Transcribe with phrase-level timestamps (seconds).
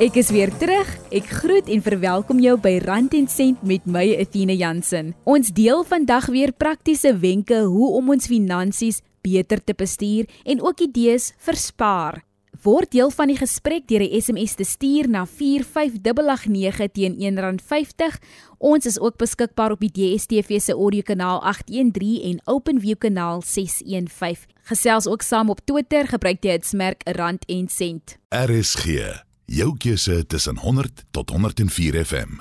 [0.00, 0.88] Ek is weer terug.
[1.12, 5.10] Ek groet en verwelkom jou by Rand en Sent met my Athena Jansen.
[5.28, 10.80] Ons deel vandag weer praktiese wenke hoe om ons finansies beter te bestuur en ook
[10.88, 12.22] idees vir spaar.
[12.64, 18.16] Word deel van die gesprek deur 'n SMS te stuur na 45889 teen R1.50.
[18.56, 24.48] Ons is ook beskikbaar op die DSTV se audiokanaal 813 en OpenView kanaal 615.
[24.62, 28.16] Gesels ook saam op Twitter, gebruik jy dit merk rand en sent.
[28.30, 32.36] RSG Jou keuse tussen 100 tot 104 FM.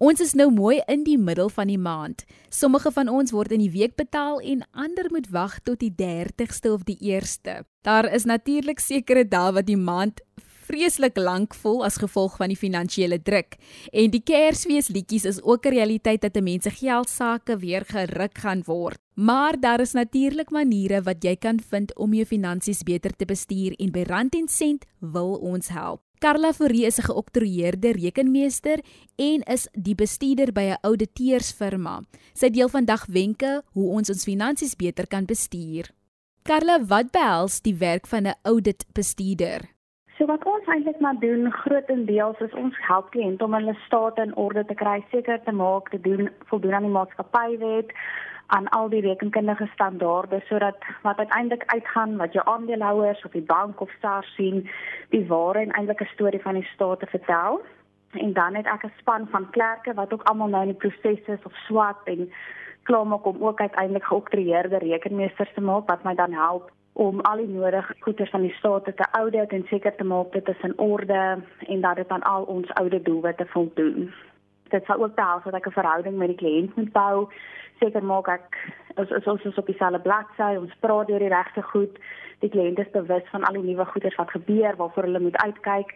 [0.00, 2.22] Ons is nou mooi in die middel van die maand.
[2.48, 6.72] Sommige van ons word in die week betaal en ander moet wag tot die 30ste
[6.72, 7.66] of die 1ste.
[7.84, 10.22] Daar is natuurlik sekere dae wat die maand
[10.64, 13.58] vreeslik lank voel as gevolg van die finansiële druk.
[13.92, 18.96] En die Kersfeesliedjies is ook 'n realiteit dat mense geld sake weer geruk gaan word.
[19.14, 23.76] Maar daar is natuurlik maniere wat jy kan vind om jou finansies beter te bestuur
[23.76, 26.03] en by Rand en Sent wil ons help.
[26.18, 28.78] Carla Fourie is 'n geoktroeëerde rekenmeester
[29.16, 32.02] en is die bestuurder by 'n ouditeursfirma.
[32.32, 35.90] Sy deel vandag wenke hoe ons ons finansies beter kan bestuur.
[36.42, 39.60] Carla, wat behels die werk van 'n auditbestuurder?
[40.18, 44.34] So wat ons eintlik maar doen, grootendeels is ons help kliënte om hulle state in
[44.36, 47.90] orde te kry, seker te maak te doen voldoen aan die maatskappywet
[48.46, 53.80] aan al die rekenkundige standaarde sodat wat uiteindelik uitgaan wat jou aandeelhouers of die bank
[53.80, 54.70] of SARS sien,
[55.08, 57.60] die ware en eintlike storie van die staat te vertel.
[58.12, 61.26] En dan het ek 'n span van klerke wat ook almal nou in die proses
[61.26, 62.32] is of swat en
[62.82, 67.36] klaar maak om ook uiteindelik geoktroeëerde rekenmeesters te maak wat my dan help om al
[67.36, 70.78] die nodige goeder van die staat te audit en seker te maak dit is in
[70.78, 74.12] orde en dat dit aan al ons oude doelwitte voldoen.
[74.74, 77.28] Dit sal ook behels dat ek 'n verhouding met die kliënt moet bou
[77.80, 78.58] seker maak ek
[79.00, 81.98] ons is ons is op dieselfde bladsy, ons praat oor die regte goed.
[82.42, 85.94] Die kliënt is bewus van al die nuwe goeders wat gebeur, waarvoor hulle moet uitkyk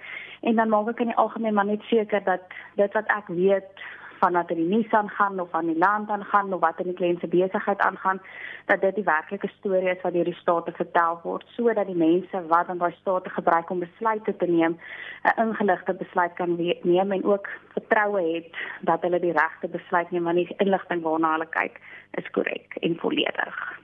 [0.49, 2.43] en dan maak ek in die algemeen maar net seker dat
[2.81, 3.87] dit wat ek weet
[4.21, 6.97] van wat in die nuus aangaan of aan die land aangaan of wat in die
[7.01, 8.21] kliënt se besigheid aangaan,
[8.67, 12.43] dat dit die werklike storie is wat deur die state vertel word sodat die mense
[12.53, 14.79] wat aan daai state gebruik om besluite te neem,
[15.25, 20.25] 'n ingeligte besluit kan neem en ook vertroue het dat hulle die regte besluit neem
[20.25, 21.81] want die inligting waarna hulle kyk
[22.11, 23.79] is korrek en volledig.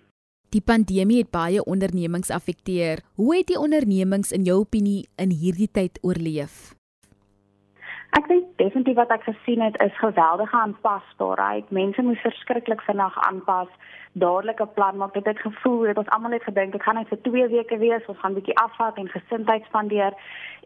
[0.55, 3.01] Die pandemie het baie ondernemings afekteer.
[3.15, 6.74] Hoe het die ondernemings in jou opinie in hierdie tyd oorleef?
[8.15, 11.71] Ek dink definitief wat ek gesien het is geweldige aanpasbaarheid.
[11.75, 13.71] Mense moes verskriklik vinnig aanpas
[14.15, 15.15] dadelike plan maak.
[15.15, 18.07] Dit het gevoel, het ons almal net gedink ek gaan net vir 2 weke wees,
[18.11, 20.15] ons gaan bietjie afvat en gesindheid spandeer.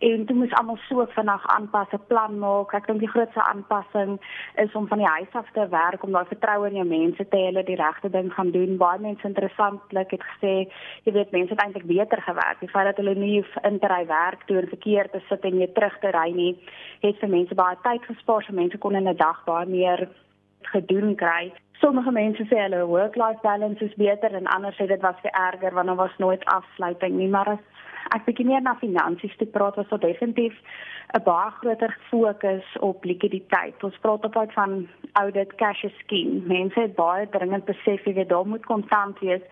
[0.04, 2.74] En toe moes almal so vinnig aanpas, 'n plan maak.
[2.74, 4.20] Ek dink die grootste aanpassing
[4.54, 7.36] is om van die huis af te werk om daai vertroue in jou mense te
[7.36, 8.76] hê hulle die regte ding gaan doen.
[8.76, 10.68] Baie mense interessantlik het gesê,
[11.04, 12.60] jy weet mense het eintlik beter gewerk.
[12.60, 15.56] Die feit dat hulle nie in te ry werk toe en verkeer te sit en
[15.56, 16.56] weer terug te ry nie,
[17.00, 18.42] het vir mense baie tyd gespaar.
[18.42, 20.08] So mense kon in 'n dag baie meer
[20.62, 21.52] gedoen kry.
[21.80, 25.74] Sommige mense sê hulle work-life balance is beter en ander sê dit was vir erger
[25.74, 27.62] want daar was nooit afsluiting nie, maar as
[28.16, 30.54] ek bietjie meer na finansies te praat was daar definitief
[31.16, 33.84] 'n baie groter fokus op likwiditeit.
[33.84, 36.40] Ons praat uit van audit cash scheme.
[36.46, 39.42] Mense het baie dringend besef jy daar moet kontant wees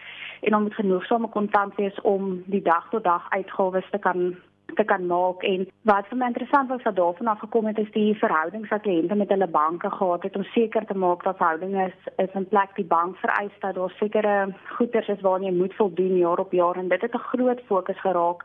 [0.41, 4.37] en moet genoegsame kontant wees om die dag tot dag uitgawes te kan
[4.75, 7.91] te kan maak en wat vir my interessant was wat daarvan af gekom het is
[7.95, 11.87] die verhoudings wat kliënte met hulle banke gehad het om seker te maak dat verhoudinge
[11.87, 15.79] is, is in plek die bank vereis dat daar sekere goederes is waarna jy moet
[15.81, 18.45] voldoen jaar op jaar en dit het 'n groot fokus geraak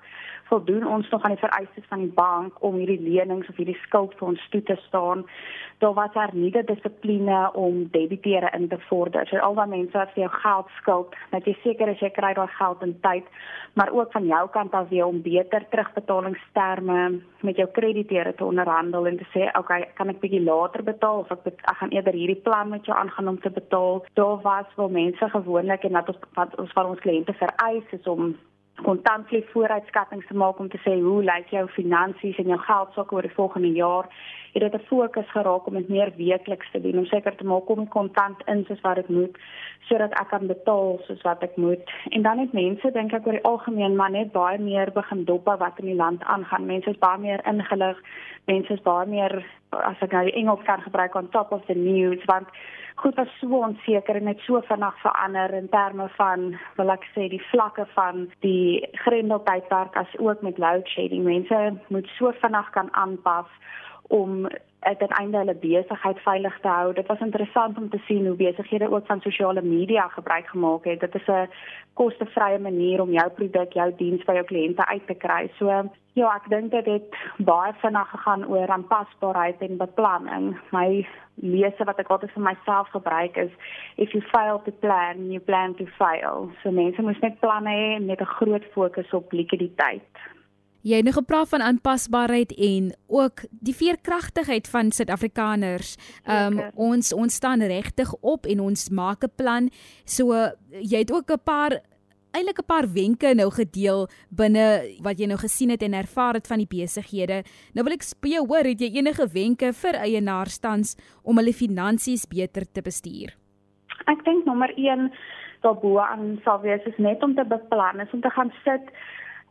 [0.52, 4.16] voldoen ons nog aan die vereistes van die bank om hierdie lenings of hierdie skuld
[4.20, 5.24] vir ons toe te staan.
[5.84, 9.28] Daar was daar nie die dissipline om debiteure in te vorder.
[9.30, 12.34] So al daai mense wat vir jou geld skuld, dat jy seker is jy kry
[12.38, 13.32] daai geld in tyd,
[13.80, 15.66] maar ook van jou kant af weer om beter
[16.12, 20.84] terugbetalingsterme met jou krediteure te onderhandel en te sê, "Oké, okay, kan ek bietjie later
[20.84, 24.42] betaal of ek ek gaan eerder hierdie plan met jou aangaan om te betaal." Daar
[24.42, 28.38] was wel mense gewoonlik en dat ons wat ons van ons kliënte vereis is om
[28.86, 33.16] kontantvloei vooruitskattings te maak om te sê hoe lyk jou finansies en jou geld sake
[33.16, 34.10] oor die volgende jaar.
[34.54, 37.70] Het dit 'n fokus geraak om dit meer weekliks te doen om seker te maak
[37.70, 39.38] om kontant in soos wat dit moet
[39.90, 41.84] sodat ek kan betaal soos wat ek moet.
[42.10, 45.46] En dan het mense dink ek oor die algemeen maar net baie meer begin dop
[45.46, 46.66] wat in die land aangaan.
[46.66, 47.98] Mense is baie meer ingelig.
[48.46, 49.46] Mense is baie meer
[49.80, 52.48] as ek nou die Engels kan gebruik on top of the news want
[53.02, 57.30] goed was so onseker en net so vinnig verander in terme van wil ek sê
[57.32, 61.24] die vlakke van die grendeltydperk as ook met load shedding.
[61.26, 63.50] Mense moet so vinnig kan aanpas
[64.08, 64.48] om
[64.82, 66.94] ten einde hulle besigheid veilig te hou.
[66.94, 71.00] Dit was interessant om te sien hoe besighede ook van sosiale media gebruik gemaak het.
[71.00, 71.50] Dit is 'n
[71.94, 75.52] kostevrye manier om jou produk, jou diens by jou kliënte uit te kry.
[75.58, 75.66] So
[76.14, 80.58] ja, ek dink dit het baie vinnig gegaan oor aanpasbaarheid en beplanning.
[80.72, 83.52] My lese wat ek altyd vir myself gebruik is
[83.96, 86.52] if you fail to plan, you plan to fail.
[86.64, 90.41] So mense moet net planne hê met 'n groot fokus op likwiditeit.
[90.82, 95.96] Jy het nou gepraat van aanpasbaarheid en ook die veerkragtigheid van Suid-Afrikaners.
[96.26, 99.70] Um ons ons staan regtig op en ons maak 'n plan.
[100.06, 100.34] So
[100.70, 101.82] jy het ook 'n paar
[102.32, 106.48] eintlik 'n paar wenke nou gedeel binne wat jy nou gesien het en ervaar het
[106.48, 107.44] van die besighede.
[107.74, 112.26] Nou wil ek speel hoor, het jy enige wenke vir eienaars tans om hulle finansies
[112.26, 113.36] beter te bestuur?
[114.08, 115.12] Ek dink nommer 1
[115.62, 118.82] daarbo aan sal wees is net om te beplan, is om te gaan sit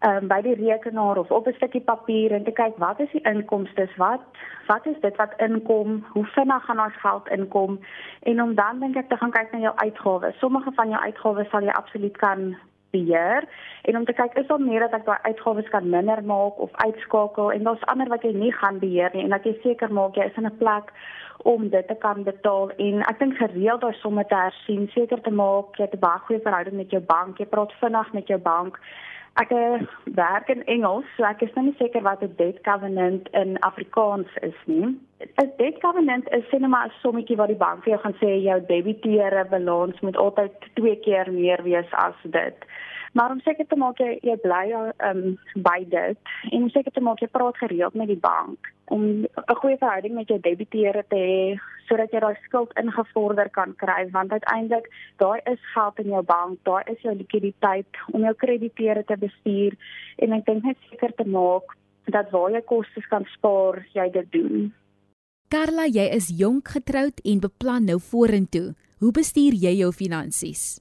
[0.00, 3.22] um, by die rekenaar of op 'n stukkie papier en te kyk wat is die
[3.22, 4.20] inkomste, wat
[4.66, 7.80] wat is dit wat inkom, hoe vinnig gaan ons geld inkom?
[8.22, 10.38] En om dan dink ek te gaan kyk na jou uitgawes.
[10.38, 12.56] Sommige van jou uitgawes sal jy absoluut kan
[12.90, 13.44] beheer.
[13.82, 16.70] En om te kyk is daar meer dat ek daai uitgawes kan minder maak of
[16.72, 17.52] uitskakel?
[17.52, 20.24] En daar's ander wat jy nie gaan beheer nie en dat jy seker maak jy
[20.24, 20.92] is in 'n plek
[21.42, 22.70] om dit te kan betaal.
[22.70, 26.18] En ek dink gereeld daai somme te hersien seker te maak jy het 'n baie
[26.18, 28.78] goeie verhouding met jou bank jy praat vinnig met jou bank
[29.40, 33.28] Ek eh, werk in Engels, so ek is nou nie seker wat 'n debt covenant
[33.42, 34.88] in Afrikaans is nie.
[35.42, 38.30] 'n Debt covenant is net maar 'n sommetjie wat die bank vir jou gaan sê
[38.42, 42.58] jou debiteure balans moet altyd twee keer meer wees as dit.
[43.12, 44.66] Maar om seker te maak jy, jy bly
[45.10, 45.22] um
[45.54, 49.58] by dit en om seker te maak jy praat gereeld met die bank om 'n
[49.62, 51.58] goeie verhouding met jou debiteure te hê
[51.88, 54.86] sodat jy daai skuld ingevorder kan kry want uiteindelik
[55.22, 59.74] daai is geld in jou bank, daai is jou likwiditeit om jou krediteure te bestuur
[60.18, 61.76] en ek dink net seker te maak
[62.10, 64.72] dat waar jy kostes kan spaar, jy dit doen.
[65.50, 68.74] Carla, jy is jonk getroud en beplan nou vorentoe.
[68.98, 70.80] Hoe bestuur jy jou finansies?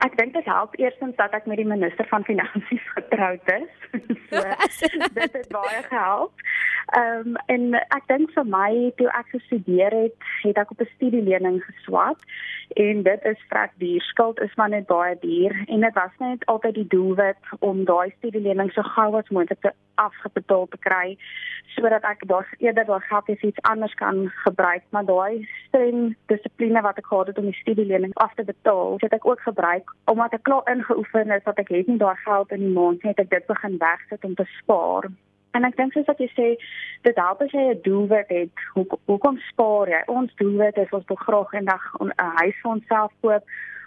[0.00, 3.72] Ek dink dit help eerstens dat ek met die minister van finansies getroud is.
[4.30, 4.44] so,
[5.18, 6.44] dit het baie gehelp.
[6.96, 10.16] Ehm um, en ek dink vir my toe ek gestudeer het,
[10.46, 12.24] het ek op 'n studielening geswat
[12.80, 14.00] en dit is vrek duur.
[14.00, 18.10] Skuld is maar net baie duur en dit was net altyd die doelwit om daai
[18.16, 21.18] studielening so gou as moontlik te afgebetaal te kry
[21.74, 26.82] sodat ek daar eerder daai geld vir iets anders kan gebruik, maar daai streng dissipline
[26.82, 30.32] wat ek gehad het om die studielening af te betaal, het ek ook gebruik omdat
[30.32, 33.24] ek klaar ingeoefen is dat ek het nie daai geld in die maand nie, het
[33.24, 35.10] ek dit begin wegsit om te spaar.
[35.56, 36.48] En ek dink soos wat jy sê,
[37.06, 38.56] dit help as jy 'n doelwit het.
[38.74, 40.02] Hoe hoekom spaar jy?
[40.06, 43.44] Ons doelwit is ons wil graag eendag 'n huis vir onsself koop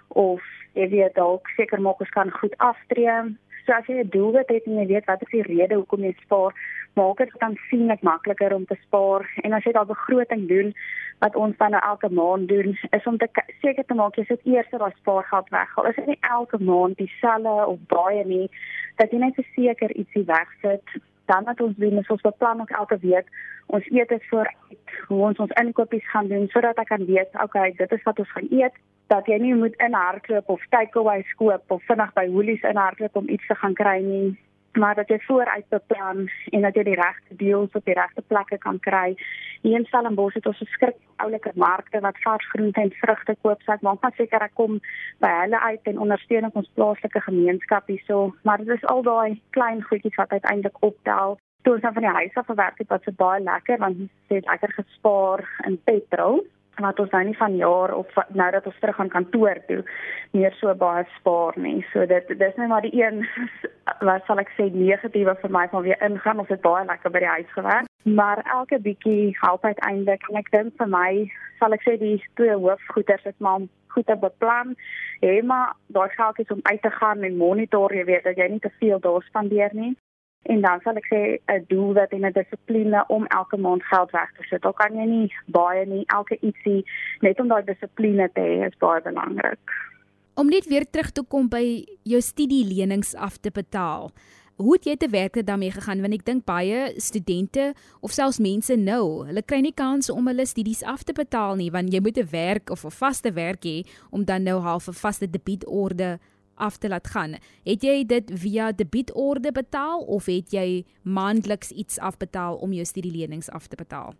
[0.10, 0.42] of
[0.74, 3.36] jy weet dalk seker maak ons kan goed aftree.
[3.66, 6.16] So as jy 'n doelwit het en jy weet wat is die rede hoekom jy
[6.22, 6.54] spaar,
[6.96, 9.24] maak dit dan sienlik makliker om te spaar.
[9.44, 10.74] En as jy daai begroting doen
[11.20, 13.30] wat ons dan nou elke maand doen, is om te
[13.62, 15.78] seker te maak jy sit eers daai spaargeld weg.
[15.78, 18.50] Al is dit nie elke maand dieselfde of baie nie,
[18.96, 22.98] dat jy net seker ietsie wegsit dan wat ons doen is ons beplan ook elke
[23.02, 23.28] week
[23.66, 27.92] ons eete vooruit hoe ons ons inkopies gaan doen sodat ek kan weet okay dit
[27.98, 28.82] is wat ons gaan eet
[29.14, 33.48] dat jy nie moet inhardloop of takeaway koop of vinnig by Woolies inhardloop om iets
[33.48, 34.36] te gaan kry nie
[34.78, 38.58] maar dat jy vooruit beplan en dat jy die regte deals op die regte plekke
[38.58, 39.16] kan kry.
[39.62, 43.62] Hier in Stellenbosch het ons 'n skrik oulike markte wat vars groente en vrugte koop.
[43.62, 44.80] So ek maak maar seker ek kom
[45.20, 48.36] by hulle uit en ondersteun ons plaaslike gemeenskap hierso.
[48.44, 51.40] Maar dit is al daai klein goedjies wat uiteindelik optel.
[51.62, 54.12] Toe ons dan van die huis af gewerk het, was dit baie lekker want ons
[54.28, 56.44] het lekker gespaar in petrol
[56.82, 59.84] wat ons nou nie van jaar of nou dat ons terug aan kantoor toe
[60.32, 61.86] meer so baie spaar nie.
[61.94, 63.26] So dit dis net maar die een
[64.08, 67.24] wat sal ek sê negatiewe vir my van weer ingaan of dit baie lekker by
[67.26, 67.90] die huis gewerk.
[68.04, 71.12] Maar elke bietjie help uiteindelik en ek dink vir my
[71.60, 74.74] sal ek sê die twee hoofgoeders is maar goed te beplan.
[75.22, 78.50] Hê maar daai geld is om uit te gaan en monitor jy weet dat jy
[78.50, 79.94] nie te veel daar spandeer nie.
[80.52, 84.12] En dan sal ek sê 'n doel wat en 'n dissipline om elke maand geld
[84.12, 84.66] weg te sit.
[84.66, 86.86] Al kan jy nie baie nie, elke ietsie
[87.22, 89.60] net om daai dissipline te hê is baie belangrik.
[90.36, 94.12] Om net weer terug te kom by jou studielenings af te betaal.
[94.56, 98.76] Hoe het jy te werk daarmee gegaan want ek dink baie studente of selfs mense
[98.76, 102.18] nou, hulle kry nie kans om hulle studies af te betaal nie want jy moet
[102.18, 103.82] 'n werk of 'n vaste werk hê
[104.12, 106.20] om dan nou half 'n vaste debietorde
[106.56, 107.36] af te laat gaan.
[107.64, 113.50] Het jy dit via debietorde betaal of het jy maandeliks iets afbetaal om jou studielenings
[113.50, 114.14] af te betaal?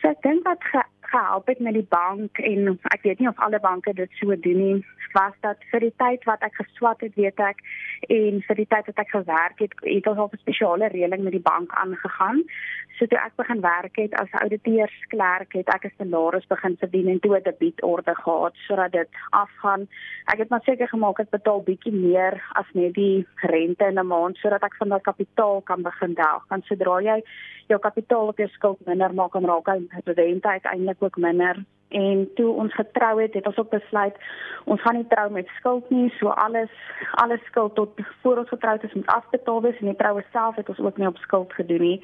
[0.00, 3.38] So ek dink wat ge gehelp het met die bank en ek weet nie of
[3.38, 7.14] alle banke dit so doen nie, was dat vir die tyd wat ek geswat het,
[7.16, 7.62] weet ek,
[8.08, 11.32] en vir die tyd wat ek gewerk het, het ons al 'n spesiale reëling met
[11.32, 12.44] die bank aangegaan.
[12.98, 17.20] So toe ek begin werk het as ouditeursklerk het ek 'n salaris begin verdien en
[17.20, 19.88] toe 'n debietorde gehad sodat dit afgaan.
[20.32, 24.06] Ek het maar seker gemaak ek betaal bietjie meer as net die rente in 'n
[24.06, 26.44] maand sodat ek van daai kapitaal kan begin delg.
[26.48, 27.22] Want sodra jy
[27.68, 32.28] jou kapitaal op jou skuld minder maak, dan raak hy rente uiteindelik ook minder en
[32.34, 34.16] toe ons getrou het, het ons ook besluit
[34.68, 36.72] ons gaan nie trou met skuld nie, so alles
[37.22, 40.68] alles skuld tot voor ons getroud is moet afbetaal wees en die troue self het
[40.68, 41.98] ons ook nie op skuld gedoen nie.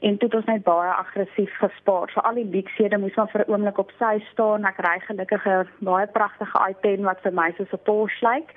[0.00, 2.10] En toe het ons net baie aggressief gespaar.
[2.10, 4.64] So al die luksede moes maar vir 'n oomblik op sy staan.
[4.64, 8.48] Ek ry gelukkig 'n baie pragtige i10 wat vir my soos 'n Porsche lyk.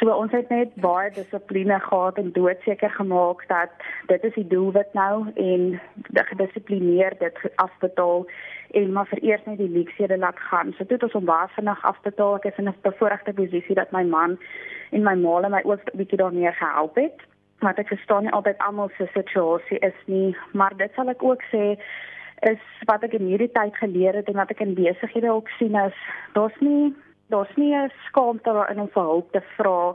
[0.00, 3.70] So ons het net baie dissipline gehad en doodseker gemaak dat
[4.06, 5.80] dit is die doelwit nou en
[6.12, 8.26] gedissiplineerd dit afbetaal
[8.74, 10.72] en maar vir eers net die leksede laat gaan.
[10.76, 12.36] So dit is om baie vinnig af te betaal.
[12.36, 14.38] Ek is in 'n bevoordeelde posisie dat my man
[14.90, 17.18] en my ma my ook 'n bietjie daarmee gehelp het.
[17.60, 21.42] Maar ek verstaan nie altyd almal se situasie is nie, maar dit sal ek ook
[21.52, 21.78] sê
[22.42, 25.74] is wat ek in hierdie tyd geleer het en wat ek in besighede ook sien
[25.74, 25.96] is
[26.32, 26.94] daar's nie
[27.32, 29.94] daar's nie 'n skaamte waarin om hulp te vra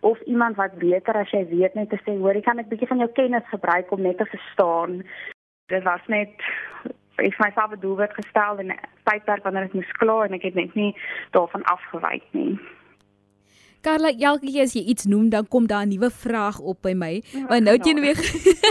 [0.00, 2.88] of iemand wat beter as jy weet net te sê hoor ek kan 'n bietjie
[2.88, 5.02] van jou kennis gebruik om net te verstaan
[5.66, 6.34] dit was net
[7.20, 8.74] ek het myself 'n doelwit gestel en
[9.04, 10.94] tydperk wanneer ek moes klaar en ek het net nie
[11.30, 12.58] daarvan afgewyk nie.
[13.80, 16.92] Carla, elke keer as jy iets noem, dan kom daar 'n nuwe vraag op by
[16.92, 17.22] my.
[17.32, 18.16] Ja, Want nou het jy nou weer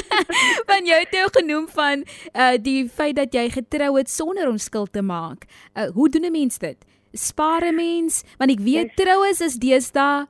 [0.69, 2.03] van jou het jy genoem van
[2.33, 5.45] uh die feit dat jy getrou het sonder om skuld te maak.
[5.73, 6.77] Uh hoe doen 'n mens dit?
[7.13, 8.23] Spaar 'n mens?
[8.37, 10.27] Want ek weet troues is deesdae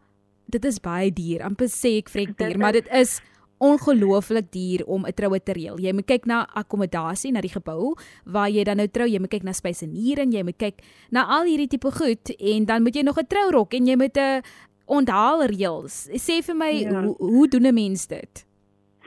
[0.49, 1.43] dit is baie duur.
[1.45, 3.19] Amper sê ek vrek duur, maar dit is
[3.59, 5.79] ongelooflik duur om 'n troue te reël.
[5.79, 9.29] Jy moet kyk na akkommodasie, na die gebou waar jy dan nou trou, jy moet
[9.29, 12.95] kyk na spyseniere en jy moet kyk na al hierdie tipe goed en dan moet
[12.95, 14.41] jy nog 'n trourok en jy moet 'n
[14.85, 16.09] onthaal reëls.
[16.17, 17.03] Sê vir my, ja.
[17.03, 18.48] hoe, hoe doen 'n mens dit?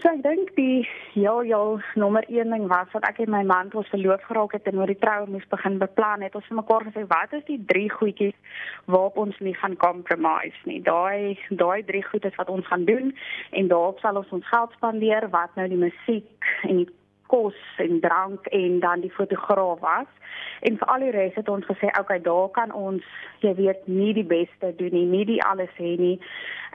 [0.02, 0.82] So ek dink die
[1.14, 1.58] ja ja
[1.94, 4.90] nommer 1 ding was dat ek en my man ons verloof geraak het en oor
[4.90, 8.58] die troue moes begin beplan het ons vir mekaar gesê wat is die drie goedjies
[8.90, 10.80] waarop ons nie gaan compromise nie.
[10.82, 13.14] Daai daai drie goed is wat ons gaan doen
[13.60, 16.90] en daarop sal ons ons geld spandeer wat nou die musiek en die
[17.32, 20.10] kos en drank en dan die fotograaf was.
[20.60, 23.04] En vir al die res het ons gesê, okay, daar kan ons,
[23.44, 26.16] jy weet, nie die beste doen nie, nie die alles hê nie.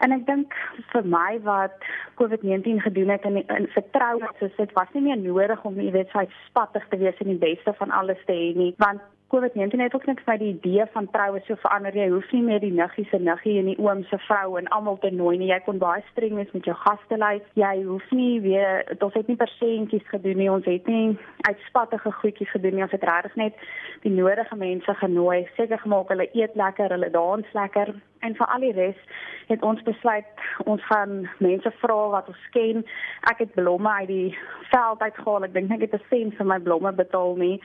[0.04, 0.56] En ek dink
[0.92, 1.86] vir my wat
[2.20, 6.12] COVID-19 gedoen het in in vertroue, so dit was nie meer nodig om jy weet,
[6.14, 9.02] so spattig te wees en die beste van alles te hê nie, want
[9.34, 11.96] COVID-19 het ook net vir die idee van troue so verander.
[11.96, 15.00] Jy hoef nie meer die niggie se niggie en die oom se vrou en almal
[15.04, 15.50] te nooi nie.
[15.52, 17.44] Jy kon baie streng wees met jou gastelys.
[17.60, 20.48] Jy hoef nie weer ons het nie persentjies gedoen nie.
[20.52, 21.18] Ons het nie
[21.50, 22.86] uitspattige goedjies gedoen nie.
[22.88, 23.68] Ons het regtig net
[24.06, 25.42] die nodige mense genooi.
[25.60, 29.00] Seker gemaak hulle eet lekker, hulle dans lekker en vir al die res
[29.48, 32.84] het ons besluit ons gaan mense vra wat ons ken.
[33.32, 34.38] Ek het blomme uit die
[34.72, 35.48] veld uitgehaal.
[35.48, 37.62] Ek dink ek het 'n sent vir my blomme betaal nie.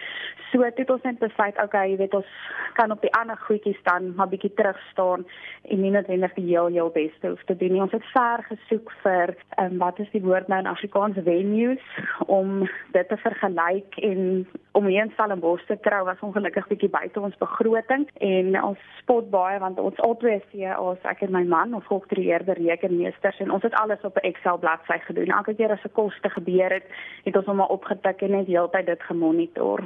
[0.53, 2.27] So het ons net besluit, okay, jy weet ons
[2.75, 5.27] kan op die ander goedjies dan maar bietjie terug staan
[5.63, 7.81] en nie noodwendig die heel heel beste hoef te doen nie.
[7.81, 11.81] Ons het ver gesoek vir um, wat is die woord nou in Afrikaans venues
[12.27, 17.21] om dit te vergelyk en om hier in Stellenbosch te trou was ongelukkig bietjie buite
[17.21, 21.87] ons begroting en ons spot baie want ons albei CA's, ek en my man, ons
[21.87, 25.35] geoktreerde rekenmeesters en ons het alles op 'n Excel bladsy gedoen.
[25.37, 26.87] Elke keer as 'n koste gebeur het,
[27.25, 29.81] het ons hom maar opgetik en net heeltyd dit gemonitor.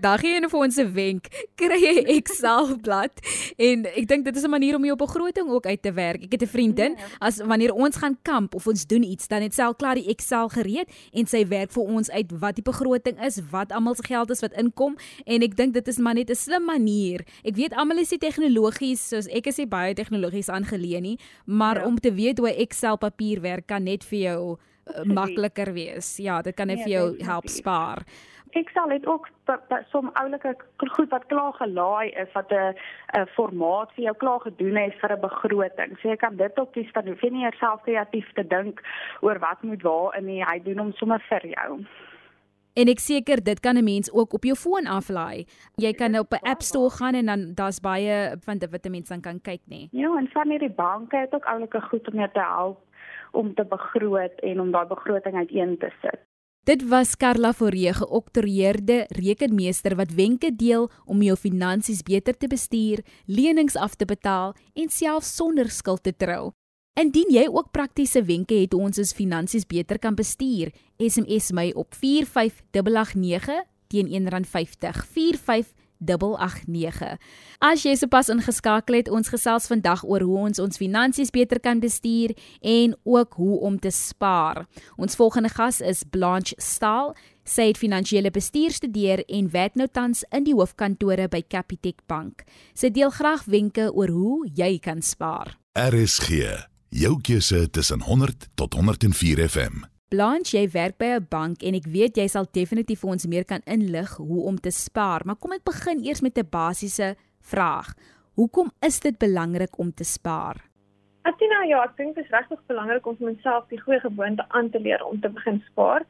[0.00, 1.28] Daar gee jy vir ons 'n wenk.
[1.60, 3.12] Kry jy Excel blad
[3.56, 6.22] en ek dink dit is 'n manier om jou begroting ook uit te werk.
[6.24, 7.06] Ek het 'n vriendin ja.
[7.20, 10.08] as wanneer ons gaan kamp of ons doen iets, dan het sy al klaar die
[10.08, 14.02] Excel gereed en sy werk vir ons uit wat die begroting is, wat almal se
[14.02, 17.24] geld is wat inkom en ek dink dit is maar net 'n slim manier.
[17.44, 21.76] Ek weet almal is nie tegnologies soos ek is nie baie tegnologies aangeleë nie, maar
[21.76, 21.86] ja.
[21.86, 26.16] om te weet hoe Excel papier werk kan net vir jou uh, makliker wees.
[26.16, 28.04] Ja, dit kan net ja, vir jou help spaar.
[28.54, 29.28] Excel het ook
[29.90, 34.94] som oulike goed wat klaar gelaai is wat 'n formaat vir jou klaar gedoen het
[35.00, 35.98] vir 'n begroting.
[35.98, 38.80] So jy kan dit op kies dan hoef jy nie jouself kreatief te dink
[39.20, 40.44] oor wat moet waar in nie.
[40.44, 41.84] Hy doen hom sommer vir jou.
[42.74, 45.46] En ek seker dit kan 'n mens ook op jou foon aflaai.
[45.76, 48.90] Jy kan op 'n App Store gaan en dan daar's baie van dit wat 'n
[48.90, 49.88] mens dan kan kyk, nê.
[49.90, 52.78] Ja, en van hierdie banke het ook oulike goed om jou te help
[53.32, 56.20] om te begroot en om daai begroting uiteen te sit.
[56.64, 63.02] Dit was Karla Forrie, geoktroeëerde rekenmeester wat wenke deel om jou finansies beter te bestuur,
[63.28, 66.54] lenings af te betaal en self sonder skuld te trou.
[66.96, 71.68] Indien jy ook praktiese wenke het hoe ons ons finansies beter kan bestuur, SMS my
[71.76, 73.60] op 45889
[73.92, 75.04] teen R1.50.
[75.12, 77.16] 45889 0891104589.
[77.58, 81.80] As jy sopas ingeskakel het, ons gesels vandag oor hoe ons ons finansies beter kan
[81.80, 84.66] bestuur en ook hoe om te spaar.
[84.96, 87.14] Ons volgende gas is Blanche Staal.
[87.44, 92.44] Sy het finansiële bestuur studeer en werk nou tans in die hoofkantore by Capitec Bank.
[92.72, 95.58] Sy deel graag wenke oor hoe jy kan spaar.
[95.74, 96.54] RSG,
[96.88, 99.93] jou keuse tussen 100 tot 104 FM.
[100.12, 103.44] Blanche, jy werk by 'n bank en ek weet jy sal definitief vir ons meer
[103.44, 107.94] kan inlig hoe om te spaar, maar kom ek begin eers met 'n basiese vraag.
[108.34, 110.56] Hoekom is dit belangrik om te spaar?
[111.22, 114.80] Atina, ja, ek dink dit is regtig belangrik om myself die goeie gewoonte aan te
[114.80, 116.02] leer om te begin spaar.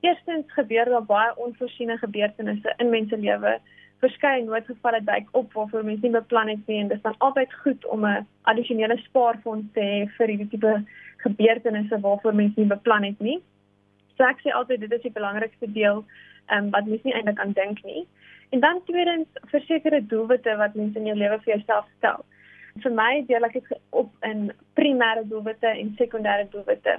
[0.00, 3.60] Eerstens gebeur daar baie onvoorsiene gebeurtenisse in mense lewe.
[4.00, 7.52] Verskeie noodgevalle duik op waarvoor mense nie beplan het nie en dit is dan altyd
[7.62, 10.84] goed om 'n addisionele spaarfonds te hê vir hierdie tipe
[11.26, 13.40] gebeurtenisse waarvoor mense nie beplan het nie.
[14.16, 16.04] So ek sê altyd dit is die belangrikste deel
[16.46, 18.06] ehm um, wat mens nie eintlik aan dink nie.
[18.54, 22.24] En dan tweedens versekerde doelwitte wat mense in jou lewe vir jouself stel.
[22.84, 26.98] Vir my deel ek dit op in primêre doelwitte en sekondêre doelwitte.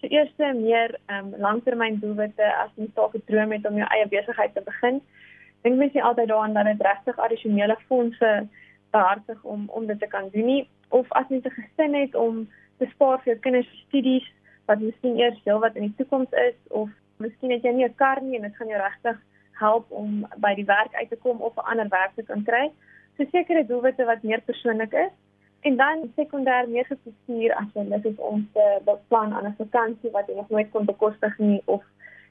[0.00, 3.88] So eerste meer ehm um, langtermyn doelwitte as jy dalk 'n droom het om jou
[3.90, 5.02] eie besigheid te begin.
[5.62, 8.32] Dink mens nie altyd daaraan dat dit regtig addisionele fondse
[8.90, 12.46] behartig om om dit te kan doen nie of as jy 'n gesin het om
[12.78, 14.26] te spaar vir jou kinders studies
[14.66, 16.90] wat miskien eers heel wat in die toekoms is of
[17.22, 19.18] miskien het jy nie 'n kar nie en dit gaan jou regtig
[19.60, 22.70] help om by die werk uit te kom of 'n ander werk te kan kry.
[23.16, 25.12] So sekere doelwitte wat meer persoonlik is
[25.60, 30.10] en dan sekondêr meer gefokuseer as jy lus is om te beplan aan 'n vakansie
[30.10, 31.82] wat jy nog nooit kon bekostig nie of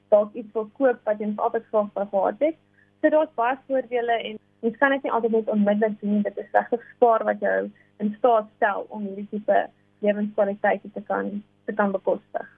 [0.08, 2.56] dalk iets wil koop wat jy nog altyd graag wou gehad het.
[3.00, 6.22] So daar's baie voordele en jy kan dit nie altyd net onmiddellik doen.
[6.22, 11.42] Dit is regtig spaar wat jou in staat stel om hierdie tipe lewenskwaliteit te kan
[11.64, 12.48] te kan bekostig.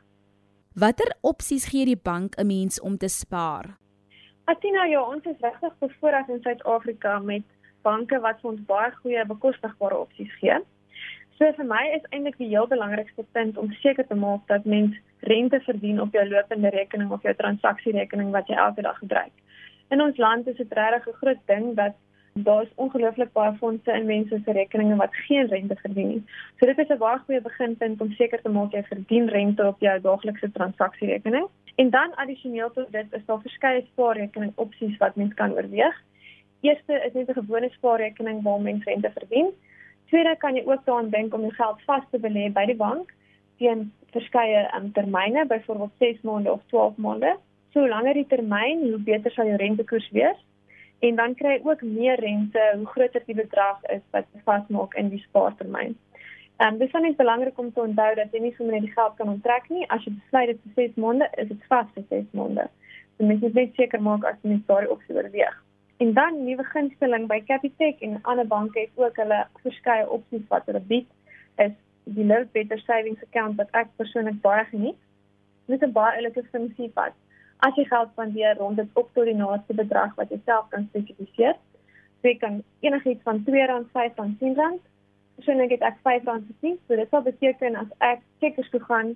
[0.74, 3.76] Watter opsies gee die bank 'n mens om te spaar?
[4.44, 7.42] Atina, ja, ons is regtig bevoorreg in Suid-Afrika met
[7.82, 10.58] banke wat ons baie goeie bekostigbare opsies gee.
[11.38, 14.94] So vir my is eintlik die heel belangrikste punt om seker te maak dat mens
[15.30, 19.32] rente verdien op jou lopende rekening of jou transaksierekening wat jy elke dag gebruik.
[19.90, 21.94] In ons land is dit regtig 'n groot ding dat
[22.44, 26.22] daar's ongelooflik baie fondse in mense se rekeninge wat geen rente verdien nie.
[26.58, 29.80] So dit is 'n baie goeie beginpunt om seker te maak jy verdien rente op
[29.80, 31.46] jou daaglikse transaksierekening.
[31.76, 36.02] En dan addisioneel tot dit is daar verskeie spaarrekening opsies wat mens kan oorweeg.
[36.60, 39.50] Eerste is net 'n gewone spaarrekening waar mens rente verdien.
[40.06, 43.14] Tweede kan jy ook daaraan dink om jou geld vas te belê by die bank
[43.58, 47.36] teen verskeie um, termyne, byvoorbeeld 6 maande of 12 maande.
[47.72, 50.36] So langer die termyn, hoe beter sal jou rentekoers wees
[50.98, 54.94] en dan kry jy ook meer rente hoe groter die bedrag is wat jy vasmaak
[54.94, 55.96] in die spaartermyn.
[56.56, 58.96] Ehm um, dis dan is belangrik om te onthou dat jy nie sommer net die
[58.96, 59.84] geld kan onttrek nie.
[59.92, 62.68] As jy besluit dit vir 6 maande, is dit vas vir 6 maande.
[63.16, 65.58] So moet net seker maak as jy net daai opsie oorweeg.
[66.04, 70.66] En dan nuwe gunsteling by Capitec en ander banke het ook hulle verskeie opsies wat
[70.68, 71.06] hulle bied
[71.64, 71.76] is
[72.16, 74.98] die Live Better Savings Account wat ek persoonlik baie geniet.
[75.66, 77.16] Dit is 'n baie oulike funksie wat
[77.64, 80.88] as jy geld spandeer rond dit op tot die naaste bedrag wat jy self kan
[80.90, 81.56] spesifiseer.
[82.20, 84.80] So jy kan enigiets van R2, R5, R10.
[85.36, 89.14] Persoonlik het ek R5 gesien, so dit sal beteken as ek checkers toe gaan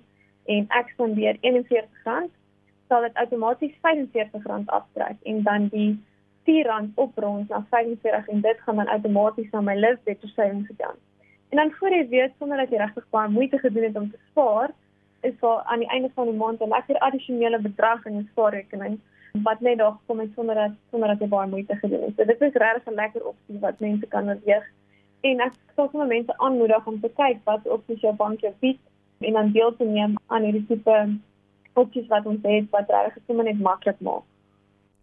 [0.49, 2.29] en ek spandeer R41,
[2.89, 5.91] sal dit outomaties R45 aftrek en dan die
[6.45, 10.99] R4 oprond na 45 en dit gaan dan outomaties na my Live Better Savings account.
[11.49, 14.19] En dan voor jy weet sonder dat jy regtig baie moeite gedoen het om te
[14.29, 14.71] spaar,
[15.21, 18.99] is daar aan die einde van die maand 'n lekker addisionele bedrag in jou spaarrekening
[19.43, 22.13] wat net daar gekom het sonder dat sonder dat jy baie moeite gedoen het.
[22.17, 24.65] So dit is regtig 'n lekker opsie wat mense kan oorweeg.
[25.21, 28.79] En ek sal sommer mense aanmoedig om te kyk wat opsies jou bank jou bied
[29.19, 31.17] en dan deel te neem aan hierdie tipe
[31.73, 34.23] opsies wat ons het wat regtig sommer net maklik maak.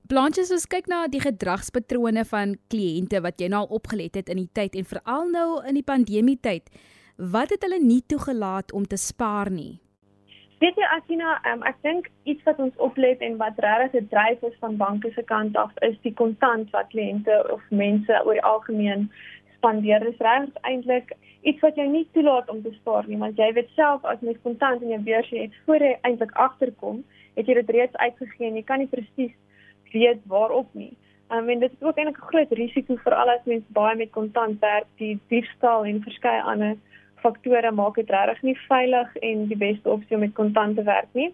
[0.09, 4.51] Blanches ons kyk na die gedragspatrone van kliënte wat jy nou opgelet het in die
[4.53, 6.71] tyd en veral nou in die pandemie tyd.
[7.17, 9.81] Wat het hulle nie toegelaat om te spaar nie?
[10.59, 14.41] Weet jy Asina, um, ek dink iets wat ons oplet en wat regtig 'n dryf
[14.43, 18.43] is van banke se kant af is die kontant wat kliënte of mense oor die
[18.43, 19.07] algemeen
[19.55, 20.03] spandeer.
[20.03, 23.53] Dit is regtig eintlik iets wat jy nie toelaat om te spaar nie, want jy
[23.53, 27.05] weet self as jy kontant in jou beurs het voor jy eintlik agterkom,
[27.37, 29.35] het jy dit reeds uitgegee en jy kan nie presies
[29.93, 30.97] weet waarop nie.
[31.31, 34.11] Um, en dit is ook eintlik 'n groot risiko vir al die mense baie met
[34.11, 36.75] kontant werk, die diefstal en verskeie ander
[37.23, 41.09] faktore maak dit regtig nie veilig en die beste opsie om met kontant te werk
[41.13, 41.31] nie.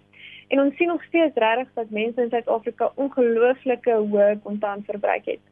[0.49, 5.43] En ons sien nog steeds regtig dat mense in Suid-Afrika ongelooflike hoë kontantverbruik het.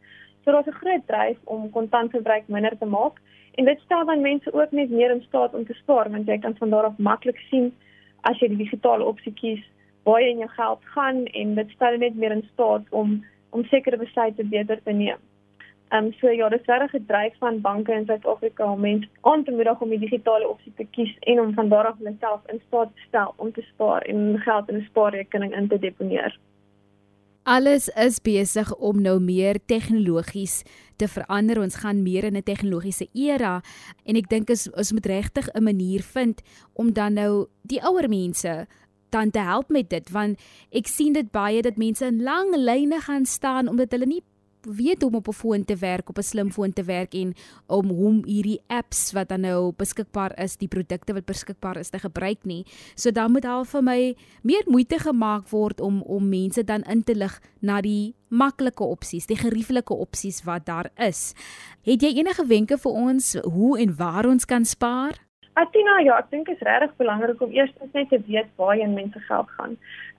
[0.44, 3.20] So daar's 'n groot dryf om kontantverbruik minder te maak
[3.54, 6.38] en dit stel dan mense ook net meer in staat om te spaar want jy
[6.38, 7.72] kan van daar af maklik sien
[8.20, 9.62] as jy die digitale opsie kies
[10.02, 13.96] waar jy jou geld gaan en dit stel net meer in staat om om sekere
[13.96, 15.18] besluite beter te neem.
[15.92, 19.52] Ehm um, so ja, dis regtig gedryf van banke in Suid-Afrika om mense aan te
[19.52, 22.62] moedig om die digitale opsie te kies en om van daar af hulle self in
[22.66, 26.38] staat te stel om te spaar en geld in 'n spaarrekening in te deponeer.
[27.42, 30.62] Alles is besig om nou meer tegnologies
[30.96, 31.60] te verander.
[31.60, 33.60] Ons gaan meer in 'n tegnologiese era
[34.04, 36.40] en ek dink is ons moet regtig 'n manier vind
[36.72, 38.66] om dan nou die ouer mense
[39.10, 43.00] dan te help met dit want ek sien dit baie dat mense in lang lyne
[43.00, 44.22] gaan staan omdat hulle nie
[44.62, 47.34] weet hoe om op 'n foon te werk, op 'n slimfoon te werk en
[47.66, 51.98] om hoe hierdie apps wat dan nou beskikbaar is, die produkte wat beskikbaar is te
[51.98, 52.66] gebruik nie.
[52.94, 57.04] So dan moet al vir my meer moeite gemaak word om om mense dan in
[57.04, 61.34] te lig na die maklike opsies, die gerieflike opsies wat daar is.
[61.82, 65.31] Het jy enige wenke vir ons hoe en waar ons kan spaar?
[65.60, 68.86] Atina, ja, ek dink dit is regtig belangrik om eers net te weet waar jy
[68.88, 69.74] mense geld gaan.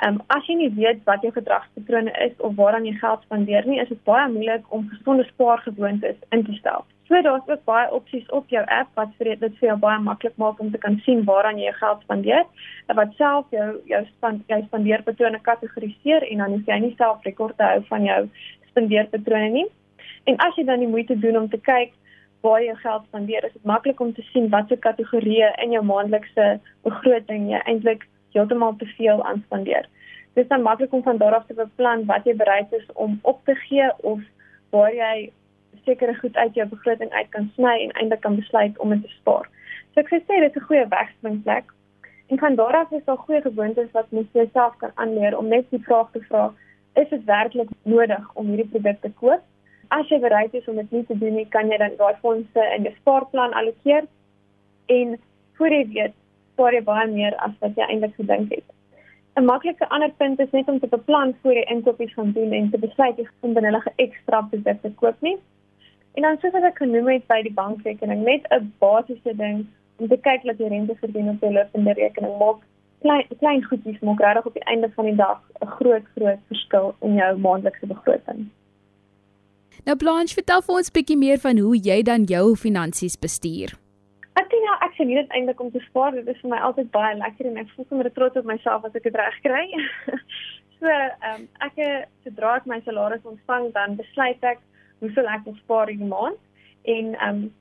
[0.06, 3.66] Ehm um, as jy nie weet wat jou gedragspatrone is of waaraan jy geld spandeer
[3.66, 6.86] nie, is dit baie moeilik om gesonde spaargewoontes in te stel.
[7.10, 10.38] So daar's ook baie opsies op jou app wat vir dit vir jou baie maklik
[10.44, 12.46] maak om te kan sien waaraan jy jou geld spandeer,
[13.02, 17.58] wat self jou jou span jou spandeerpatrone kategoriseer en dan hoef jy nie self rekord
[17.58, 18.22] te hou van jou
[18.70, 19.68] spandeerpatrone nie.
[20.30, 21.98] En as jy dan die moeite doen om te kyk
[22.44, 26.48] waar jy geld spandeer, is dit maklik om te sien watter kategorieë in jou maandelikse
[26.88, 28.04] begroting jy eintlik
[28.36, 29.88] heeltemal te veel aan spandeer.
[30.34, 33.20] Dit is dan maklik om van daar af te beplan wat jy bereid is om
[33.22, 34.20] op te gee of
[34.76, 35.30] waar jy
[35.86, 39.14] sekere goed uit jou begroting uit kan sny en eintlik kan besluit om dit te
[39.20, 39.48] spaar.
[39.94, 41.72] So ek sê dit is 'n goeie wegspringplek.
[42.28, 45.70] En van daar af is daar goeie gewoontes wat mens jouself kan aanleer om net
[45.70, 46.54] die vraag te vra:
[46.96, 49.42] Is dit werklik nodig om hierdie produk te koop?
[49.90, 52.68] As jy bereid is om dit nie te doen nie, kan jy dan daai fondse
[52.76, 54.08] in jou spaarplan allokeer
[54.86, 55.18] en
[55.58, 56.16] voor jy weet,
[56.54, 58.66] spaar jy baie meer as wat jy eintlik gedink het.
[59.36, 62.70] 'n Maklike ander punt is net om te beplan voor jy inkopies gaan doen en
[62.70, 65.38] te besluit jy gaan binne 'n ekstra produkte koop nie.
[66.16, 69.66] En dan soos ek genoem het by die bankrekening, net 'n basiese ding
[69.98, 72.62] om te kyk dat jy rente verdien op jou lopende rekening maak
[73.02, 76.96] klein klein goedjies maak regtig op die einde van die dag 'n groot groot verskil
[77.02, 78.50] in jou maandelikse begroting.
[79.84, 83.70] Nou Blanche, vertel vir ons 'n bietjie meer van hoe jy dan jou finansies bestuur.
[84.40, 86.12] Ek dink nou ek sien dit eintlik om te spaar.
[86.12, 88.96] Dit is vir my altyd baie lekker en ek voel sommer trots op myself as
[88.96, 89.66] ek dit reg kry.
[90.80, 94.60] so, ehm um, ek sodra ek my salaris ontvang, dan besluit ek
[95.00, 96.40] hoeveel ek wil spaar 'n maand
[96.84, 97.54] en ehm um,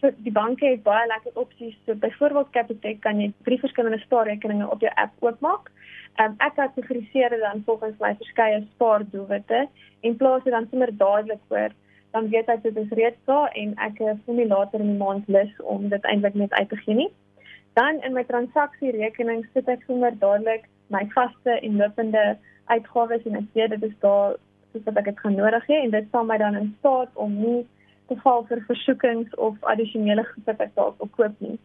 [0.00, 1.76] so die banke het baie lekker opsies.
[1.86, 5.72] So byvoorbeeld Capitec kan jy drie verskillende spaarrekeninge op jou app oopmaak.
[6.16, 9.66] Um, ek kategoriseer dit dan volgens my verskeie spaardoelwitte
[10.00, 11.74] en plaas dit dan sommer dadelik oor.
[12.16, 15.28] Dan weet ek dit is reeds daar en ek voel nie later in die maand
[15.28, 17.10] lus om dit eintlik net uit te gee nie.
[17.76, 22.24] Dan in my transaksierekening sit ek sommer dadelik my vaste en lopende
[22.72, 24.38] uitgawes en ek weet dit is daar
[24.72, 27.36] soos wat ek dit gaan nodig hê en dit sal my dan in staat om
[27.42, 27.60] nie
[28.08, 31.58] te val vir versoekings of addisionele goed wat ek dalk wil koop nie.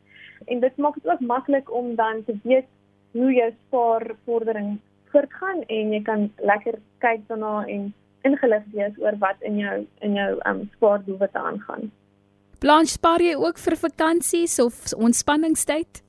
[0.52, 2.68] En dit maak dit ook maklik om dan te weet
[3.12, 4.78] hoe jou spaarvordering
[5.12, 7.90] voortgaan en jy kan lekker kyk daarna en
[8.28, 11.92] ingelig wees oor wat in jou in jou um spaardoelwitte aangaan.
[12.62, 16.04] Blanche, spaar jy ook vir vakansies of ontspanningstyd?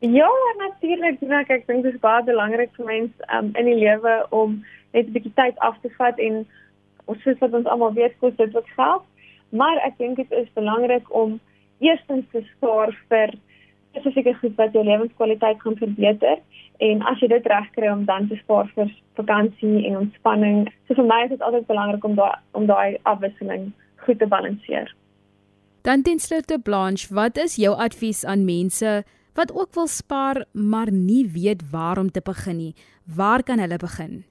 [0.00, 4.16] Ja, natuurlik, ek ek dink dit is baie belangrik vir mense um in die lewe
[4.30, 6.46] om net 'n bietjie tyd af te vat en
[7.06, 9.04] ons sê wat ons almal weet kos dit wat geld,
[9.50, 11.40] maar ek dink dit is belangrik om
[11.80, 13.34] eerstens te spaar vir
[13.90, 16.38] spesifieke goed wat jou lewenskwaliteit gaan verbeter
[16.86, 20.64] en as jy dit regkry om dan te spaar vir vakansie en ontspanning.
[20.88, 23.70] So vir my is dit altyd belangrik om daai om daai afwisseling
[24.06, 24.88] goed te balanseer.
[25.82, 29.02] Dan ten slotte Blanche, wat is jou advies aan mense
[29.34, 32.74] wat ook wil spaar maar nie weet waar om te begin nie?
[33.16, 34.24] Waar kan hulle begin?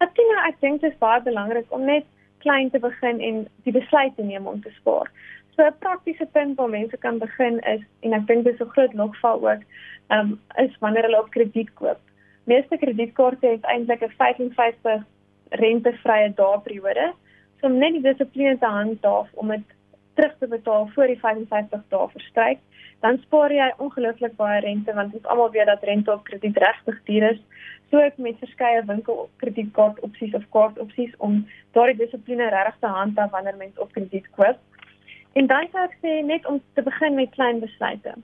[0.00, 2.06] Ek dink ek dink dit is baie belangrik om net
[2.40, 5.10] klein te begin en die besluit te neem om te spaar.
[5.56, 8.94] So 'n praktiese punt waar mense kan begin is en ek dink dis 'n groot
[8.94, 9.62] lokval ook,
[10.08, 11.98] um, is wanneer hulle op krediet koop.
[12.44, 15.04] Meeste kredietkaarte het eintlik 'n 55
[15.50, 17.12] rentevrye daagperiode.
[17.60, 19.66] So om net die dissipline te handhaaf om dit
[20.14, 22.58] terug te betaal voor die 55 dae verstryk,
[23.00, 27.02] dan spaar jy ongelooflik baie rente want ons almal weet dat rente op krediet regtig
[27.04, 27.40] duur is.
[27.90, 31.40] So ek met verskeie winkel kredietkaart opsies of kaart opsies om
[31.76, 34.60] daardie dissipline regtig te handhaaf wanneer mens op krediet koop.
[35.32, 38.14] En dan sou ek sê net om te begin met klein besluite.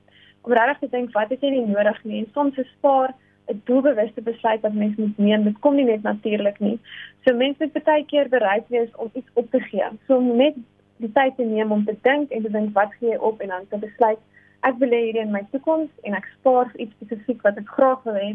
[0.43, 3.15] Om regtig te dink wat het jy nie nodig nie en soms is spaar
[3.49, 5.45] 'n doelbewuste besluit wat mens moet neem.
[5.45, 6.79] Dit kom nie net natuurlik nie.
[7.25, 9.87] So mense moet baie keer bereid wees om iets op te gee.
[10.07, 10.55] So om net
[10.97, 13.49] die tyd te neem om te dink en te dink wat gee jy op en
[13.49, 14.19] dan te besluit
[14.63, 17.69] ek wil hê hierdie in my toekoms en ek spaar vir iets spesifiek wat ek
[17.77, 18.35] graag wil hê.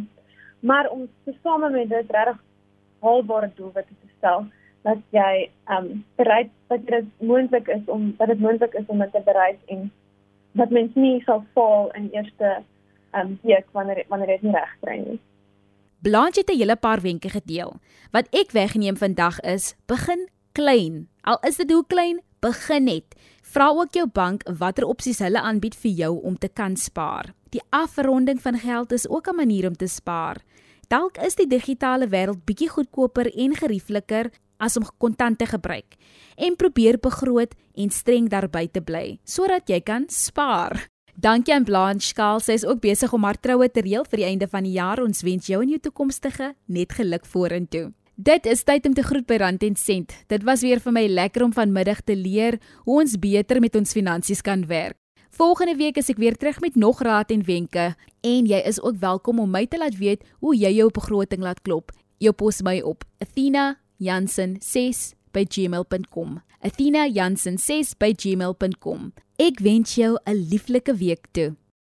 [0.60, 2.40] Maar om te same met dit regtig
[3.02, 4.46] haalbare doelwitte te stel
[4.82, 9.00] dat jy ehm um, bereid dat dit moontlik is om dat dit moontlik is om
[9.00, 9.92] dit te bereik en
[10.52, 12.64] dat mens nie sal faal in eerste
[13.12, 15.20] ehm um, week wanneer wanneer dit nie reg kry nie.
[16.02, 17.74] Blanche het 'n hele paar wenke gedeel.
[18.12, 21.08] Wat ek wegneem vandag is: begin klein.
[21.22, 23.16] Al is dit hoe klein, begin net.
[23.42, 27.34] Vra ook jou bank watter opsies hulle aanbied vir jou om te kan spaar.
[27.50, 30.38] Die afronding van geld is ook 'n manier om te spaar.
[30.88, 34.32] Dalk is die digitale wêreld bietjie goedkoper en geriefliker
[34.62, 35.98] as om kontant te gebruik.
[36.38, 40.88] En probeer begroot en streng daarby te bly sodat jy kan spaar.
[41.22, 44.30] Dankie aan Blanche Skaal, sy is ook besig om haar troue te reël vir die
[44.30, 45.02] einde van die jaar.
[45.04, 47.92] Ons wens jou en jou toekomstige net geluk vorentoe.
[48.16, 50.14] Dit is tyd om te groet by Rand en Sent.
[50.30, 53.94] Dit was weer vir my lekker om vanmiddag te leer hoe ons beter met ons
[53.98, 54.98] finansies kan werk.
[55.32, 59.00] Volgende week is ek weer terug met nog raad en wenke en jy is ook
[59.00, 61.94] welkom om my te laat weet hoe jy jou begroting laat klop.
[62.20, 63.08] Jy pos my op
[64.02, 66.40] athena.jansen6@gmail.com.
[66.62, 69.12] athena.jansen6@gmail.com.
[69.38, 71.56] Ek wens jou 'n lieflike week toe.